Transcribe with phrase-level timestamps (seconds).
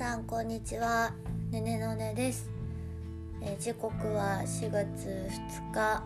[0.00, 1.12] さんこんにちは。
[1.50, 2.50] ねねのねです、
[3.42, 5.28] えー時刻は4月
[5.68, 6.02] 2日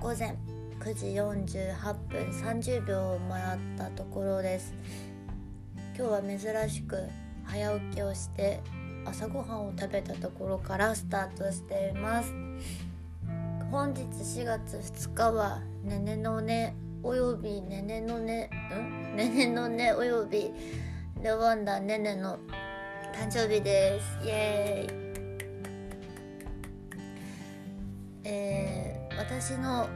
[0.00, 0.34] 午前
[0.80, 4.72] 9時48分30秒を回ったところです。
[5.94, 7.06] 今日は珍しく
[7.44, 8.62] 早起きをして
[9.04, 12.32] 朝ごはんを食べたところからスタートしています。
[13.70, 19.16] 本日4月2日はねねのねおよびねねのねん？
[19.16, 20.50] ねねのねおよび
[21.22, 22.38] レワンダねねの
[23.14, 24.26] 誕生日です。
[24.26, 25.04] イエーイ。
[28.24, 29.88] えー私の、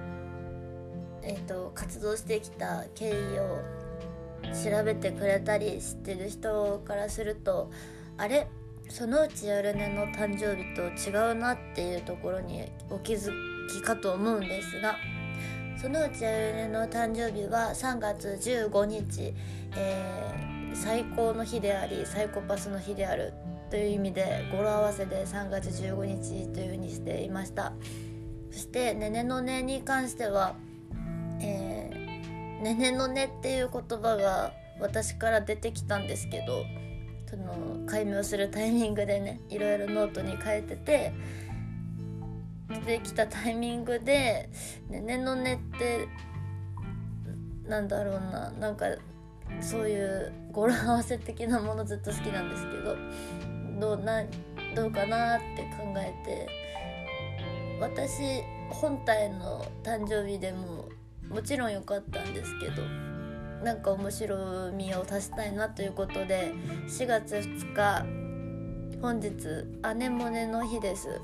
[1.22, 3.60] えー、と活動してきた経緯を
[4.54, 7.70] 調べてくれたり知ってる人からすると
[8.16, 8.46] あれ？
[8.88, 13.32] そのうちやるねの誕生日と違うなっていうところにお気づ
[13.68, 14.94] きかと思うんですが
[15.76, 19.34] そのうちやるねの誕生日は3月15日、
[19.76, 23.34] えー最高の日でありサイコパスの日である。
[23.70, 27.74] という意味で語呂合わせで3月15日というふうにしていました。
[28.50, 30.56] そして「ねねのね」に関しては
[31.40, 36.64] 「えーねねのね」っていう言葉が私から出てきたんですけど
[37.28, 41.12] その解明するタイミングでねいろいろノートに書いてて
[42.68, 44.48] 出てきたタイミングで
[44.88, 46.08] 「ねねのね」って
[47.68, 48.86] なんだろうななんか
[49.60, 52.96] そういう語呂合わせ的なものずっと好きなんですけど
[53.78, 54.24] どうな
[54.74, 56.48] どうかなって考えて
[57.80, 60.88] 私本体の誕生日でも
[61.28, 62.82] もちろん良かったんですけど
[63.62, 66.52] なんか面白みを足したいなということで
[66.88, 69.30] 4月2日本日
[69.82, 71.20] アネモネの日です。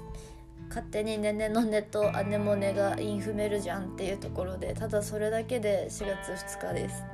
[0.69, 7.04] 勝手にねねのねとアネモネがインフメるじゃんっていうところでただそれだけで4月2日です、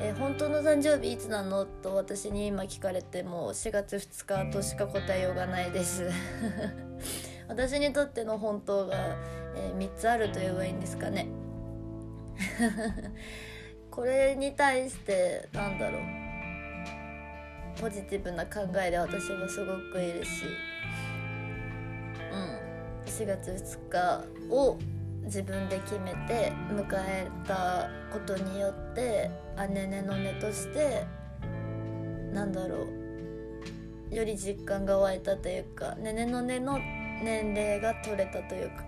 [0.00, 1.64] えー本当の誕生日いつなの？
[1.64, 6.08] と私に今聞かれても4月2日としか答えようがないです。
[7.48, 9.16] 私にとっての本当が、
[9.56, 11.26] え3つあると言えばいいんですかね。
[13.90, 16.02] これに対してなんだろう。
[17.80, 20.44] ポジティブな考えで私はすごくいるし
[22.32, 22.58] うん。
[23.06, 24.76] 4月2日を
[25.28, 29.30] 自分で決めて迎えたことによって
[29.68, 31.06] 姉ねのねとして
[32.32, 32.86] なんだろ
[34.10, 36.78] うより実感が湧いたというかねねのねの
[37.22, 38.84] 年齢が取れたというか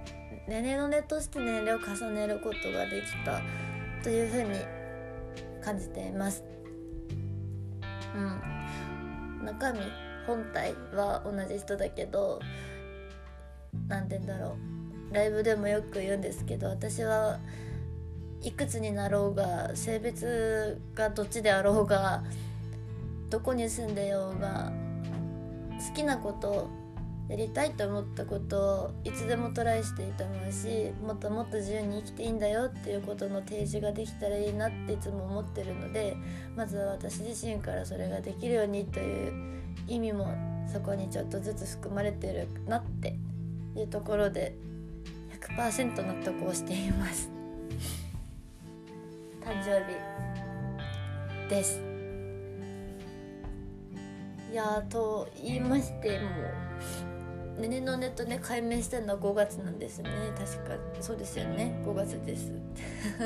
[0.49, 3.43] ねねのねとして年齢を重ねることができた
[4.03, 4.59] というふうに
[5.62, 6.43] 感じています。
[8.17, 9.81] うん、中身
[10.27, 12.41] 本体は同じ人だけど
[13.89, 14.69] 何て言うんだろう
[15.12, 17.38] ライブでもよく言うんですけど私は
[18.43, 22.22] いくつになろうが性別がどっちであろうが
[23.28, 24.72] どこに住んでようが
[25.88, 26.69] 好きなこと
[27.28, 36.16] やりたいと思ったことをいつでもトライしていいと思うしもっともっと自由に生きていいんだよっていうことの提示ができたらいいなっていつも思ってるので
[36.56, 40.34] まずは私自身からそれができるようにという意味も
[40.72, 43.16] そこにちょっとずつ含まれてるなって
[43.76, 44.56] いうところで
[45.56, 47.31] 100%納得をしています。
[49.41, 51.81] 誕生日です。
[54.50, 60.11] いやーと言いましてもねねのねとね解明したのは5月なんですね。
[60.37, 61.81] 確かそうですよね。
[61.84, 62.53] 5月です。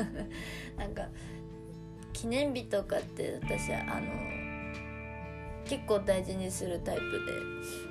[0.77, 1.07] なんか
[2.13, 4.07] 記念日とかって私はあの
[5.65, 7.01] 結構大事にするタイプ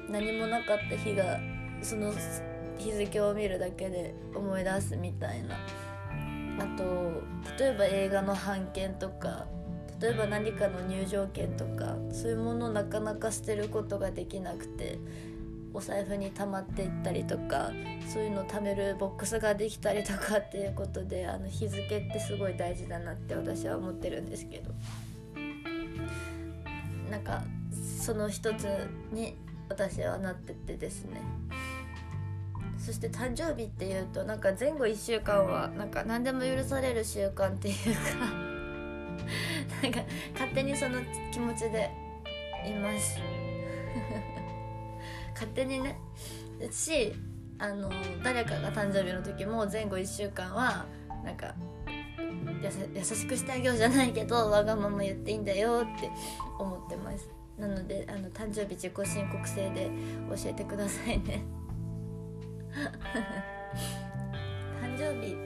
[0.08, 1.40] で何もなかった日が
[1.82, 2.12] その
[2.78, 5.56] 日付を見るだけで思い出すみたいな。
[6.58, 6.84] あと
[7.58, 9.46] 例えば映画の版権とか
[10.00, 14.98] 例えば何かの入場券とかそういうものをなかなか捨てることができなくて
[15.72, 17.72] お財布に溜まっていったりとか
[18.08, 24.70] そういうのを貯めるボックスができたりとか っていうことであの日付ってすごい大事だなって私は思ってるんですけど。
[27.10, 27.44] なんか
[28.02, 28.66] その一つ
[29.12, 29.36] に
[29.68, 31.20] 私はなっててですね。
[32.78, 38.26] そして誕生日っていうとなんか前後1週間はなんか何でも許される習慣っていうか
[39.82, 40.00] なんか
[40.34, 41.00] 勝手にその
[41.32, 41.90] 気持ちで
[42.66, 43.18] います。
[45.34, 45.98] 勝手にね。
[46.70, 47.12] し
[47.58, 47.90] あの
[48.22, 50.86] 誰かが誕生日の時も前後1週間は
[51.24, 51.54] なんか
[52.96, 56.10] 優しくしてあげようじゃないけどわがまま言っていいんだよって
[56.58, 57.28] 思ってます。
[57.58, 59.90] なのであの誕生日自己申告制で
[60.28, 61.44] 教えてくださいね
[64.82, 65.36] 誕生日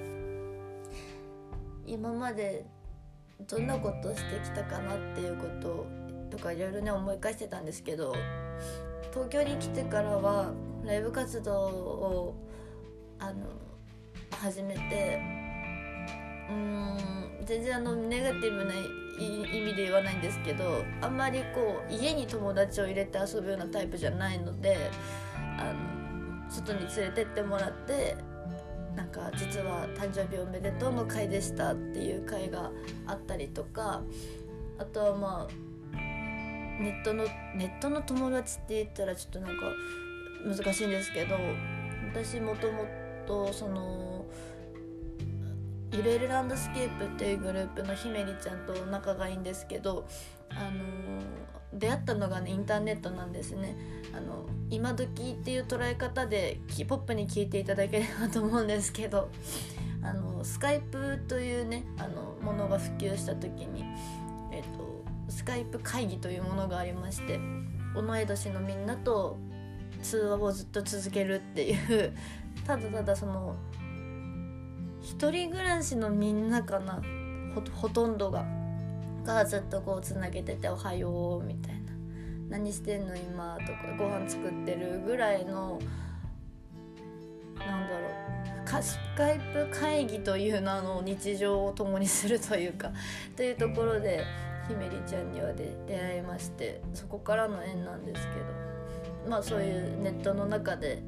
[1.87, 2.67] 今まで
[3.47, 5.87] どんなことしてきたかなっていうこと
[6.31, 8.15] とかいろいろね思い返してたんですけど
[9.13, 10.53] 東京に来てからは
[10.85, 12.35] ライブ活動を
[13.19, 13.47] あの
[14.31, 15.21] 始めて
[16.51, 16.97] うん
[17.45, 18.73] 全然あのネガティブな
[19.19, 24.91] 意味で言わないんですけどあんまりこう家に友達を入れて遊ぶようなタイプじゃないので
[25.59, 26.08] あの
[26.49, 28.17] 外に連れてってもらって
[28.97, 32.71] なんか実は誕生日おめでとうの会でしたっていう会が
[33.07, 34.03] あったりとか
[34.79, 35.69] あとはまあ
[36.81, 37.25] ネットの
[37.55, 39.73] ネットの友達って言ったらちょっとなんか
[40.45, 41.37] 難しいんですけど
[42.13, 42.87] 私もとも
[43.27, 44.18] とその
[45.99, 50.07] ゆるゆるランドスケープっていうグループのひめりちゃんと仲がいいんですけど
[50.49, 51.21] あの
[51.73, 53.77] 出会ったのがねインターネットなんですね。
[54.17, 59.29] あの今時っていう捉え方でポップに聞いていただければと思うんですけど
[60.01, 63.85] あのスカイプというねあのものが普及した時に、
[64.53, 67.41] えっと、スカイプ会議というものがありまして
[67.97, 69.37] 同い年のみんなと
[70.01, 72.15] 通話をずっと続けるっていう
[72.65, 73.57] ただただその
[75.09, 77.01] 一人暮らしのみんなかな？
[77.73, 78.45] ほとんどが。
[79.25, 81.93] がずっとこうつなげてて「おはよう」みたいな
[82.49, 85.79] 「何してんの今」とかご飯作ってるぐらいの
[87.59, 92.93] なんだろうスカイプ会議という名の日常を共にするというか
[93.37, 94.25] というところで
[94.69, 98.69] ひめりちゃんにはで出会いましてそこからの縁なんですけど。
[99.29, 101.03] まあそういうネットの中で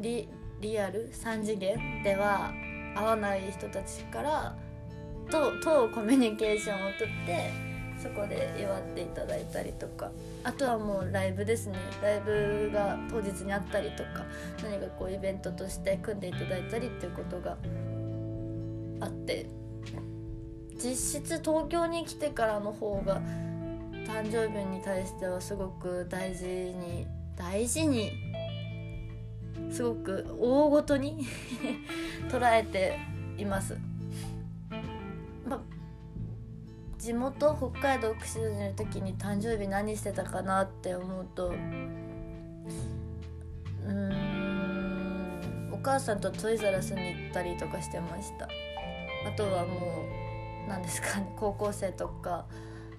[0.00, 0.28] リ
[0.60, 2.52] リアル3次元では
[2.94, 4.56] 会わない人たちから
[5.30, 7.50] ととコミュニケーションをとって
[7.98, 10.10] そこで祝っていただいたりとか。
[10.44, 11.76] あとはもうライブですね。
[12.00, 14.24] ライブが当日にあったりとか
[14.62, 17.56] 何かこうイベントとして組んでいただいたりっていうことが
[19.00, 19.46] あって。
[20.78, 23.20] 実質東京に来てからの方が
[24.06, 28.12] 誕生日に対してはすごく大事に大事に
[29.70, 31.26] すごく大ごとに
[32.28, 32.98] 捉えて
[33.36, 33.76] います。
[35.46, 35.62] ま
[36.98, 41.54] 地元北海道釧路にいる時に誕生日何してたかなって思うと
[43.86, 48.48] うんお母さんとトイザラスに行ったりとかしてました
[49.26, 50.04] あとはも
[50.66, 52.46] う何ですかね高校生とか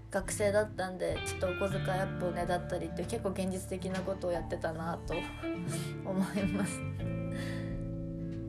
[0.10, 5.14] 学生だったんでちょっとお小遣いアップをねだったりって結構現実的なことをやってたなと
[6.06, 6.80] 思います。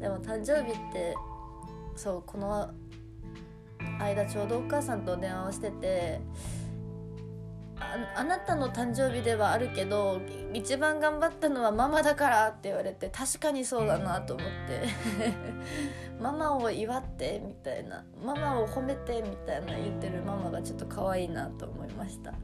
[0.00, 1.16] でも誕生日って
[1.96, 2.70] そうこの
[3.98, 6.20] 間ちょうどお母さんと電話をしてて
[7.80, 10.20] あなたの誕生日ではあるけど
[10.52, 16.08] 一番頑張ったのはママだからって言われて確かにそうだなと思って。
[16.20, 22.32] ママを祝ってみたいなママを褒めてみたいな言ってるママがちょっと可愛いなと思いました。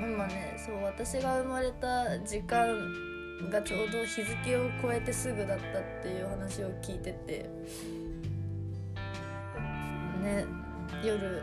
[0.00, 2.66] ママねそう私が生まれた時間
[3.50, 7.48] がちょうど日付を超えてすぐだったっていう話を聞いてて。
[10.20, 10.44] ね
[11.04, 11.42] 夜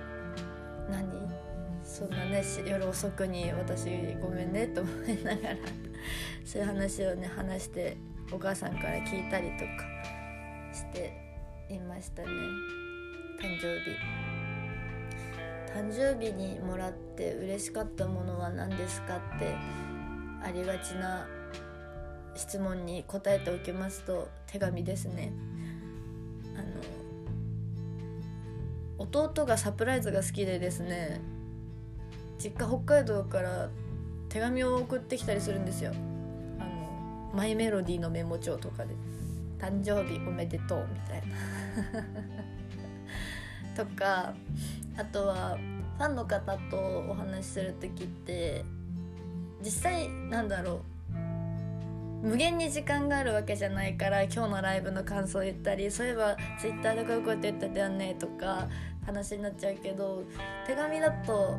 [0.90, 1.46] 何？
[1.86, 3.90] そんなね夜遅くに私
[4.20, 5.56] ごめんねと思いながら
[6.44, 7.96] そういう話をね話して
[8.32, 9.66] お母さんから聞いたりとか
[10.74, 11.14] して
[11.70, 12.28] いましたね。
[13.40, 13.92] 誕生日。
[15.74, 19.54] 誕生日にもらって嬉しかったものは何ですかって
[20.42, 21.28] ありがちな
[22.34, 25.32] 質問に答えておきますと手紙ですね。
[26.56, 27.05] あの
[28.98, 31.22] 弟がサプライズが好きでですね
[32.38, 33.70] 実家北海道から
[34.30, 35.92] 手紙を送ってきたりするんですよ。
[36.60, 38.94] あのマイメロディーのメモ帳とかで
[39.60, 41.36] 「誕生日おめでとう」みたいな。
[43.86, 44.34] とか
[44.98, 45.58] あとは
[45.98, 46.78] ファンの方と
[47.10, 48.64] お話しする時って
[49.62, 50.95] 実際なんだろう。
[52.26, 58.68] 無限に時間があるわけじゃないから今日のライブの感想を言ったりそういえば Twitter でこういうこと言ってたよねとか
[59.06, 60.24] 話になっちゃうけど
[60.66, 61.56] 手紙だと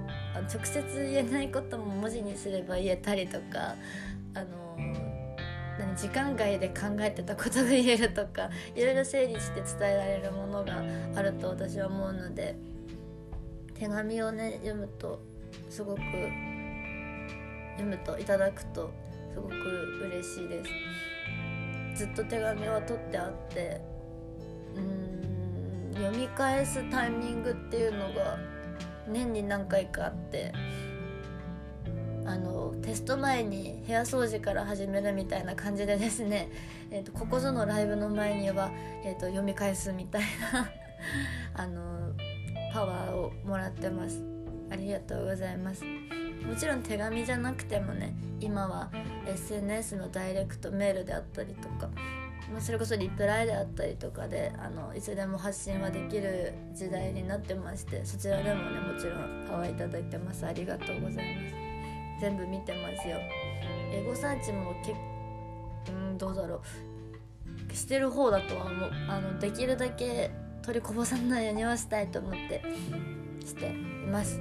[0.52, 3.76] 直接言えないことも文字にすれば言えたりとか
[4.34, 4.76] あの
[5.78, 10.82] 何時間外で考えてたことが言えるとかいろいろ整理して伝えられるものが
[11.14, 12.56] あると私は思うので
[13.74, 15.22] 手紙をね読むと
[15.70, 16.00] すごく
[17.76, 18.90] 読むといただくと
[19.36, 19.54] すごく
[20.06, 20.70] 嬉しいです。
[21.94, 23.80] ずっと手紙は取ってあって
[24.74, 28.38] うん読み返すタイミングっていうのが
[29.08, 30.52] 年に何回かあって
[32.24, 36.48] あのテスト前に部屋掃除から始めるみたいな感じでですね、
[36.90, 38.70] えーと、ここぞのライブの前には、
[39.04, 40.70] えーと、と読み返すみたいな
[41.54, 42.12] あの
[42.72, 44.22] パワーをもらってます。
[44.70, 45.84] ありがとうございます。
[46.46, 48.90] もちろん手紙じゃなくてもね今は
[49.26, 51.90] SNS のダイレクトメールであったりとか
[52.52, 60.46] まそれこそリプライであったりとかであのいつでも発信はできる時代になってましてそちらでもねもちろんハワイいただいてます。
[60.46, 61.54] ありがとうございます。
[62.20, 63.18] 全部見てますよ。
[63.92, 64.94] エゴサーチもけ
[65.92, 66.62] うんどうだろ
[67.70, 67.74] う。
[67.74, 68.90] してる方だとは思う。
[69.08, 70.30] あのできるだけ
[70.62, 72.62] 取りこぼさないようにはしたいと思って
[73.44, 74.40] しています。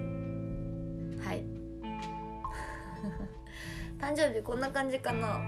[1.23, 1.54] はい。
[4.05, 5.41] 誕生日こんな感じかな。